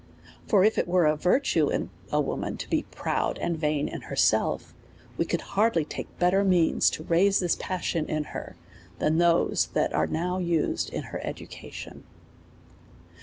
[0.47, 3.87] For if it were a virtue in a wo man to be proud and vain
[3.87, 4.73] in herself,
[5.15, 8.55] we could hardly take better means to raise this passion in her,
[8.97, 12.03] than those that are now U8cd in her education.